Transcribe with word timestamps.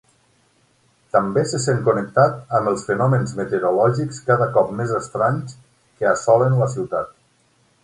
També 1.15 1.43
se 1.51 1.59
sent 1.65 1.83
connectat 1.89 2.39
amb 2.61 2.71
els 2.71 2.87
fenòmens 2.87 3.35
meteorològics 3.41 4.25
cada 4.31 4.49
cop 4.57 4.73
més 4.81 4.97
estranys 5.03 5.55
que 6.01 6.11
assolen 6.17 6.61
la 6.65 6.73
ciutat. 6.77 7.17